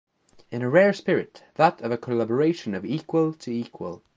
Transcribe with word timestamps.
In 0.49 0.63
a 0.63 0.67
rare 0.69 0.93
spirit, 0.93 1.43
that 1.57 1.79
of 1.81 1.91
a 1.91 1.97
collaboration 1.99 2.73
of 2.73 2.83
equal 2.83 3.33
to 3.35 3.51
equal. 3.51 4.01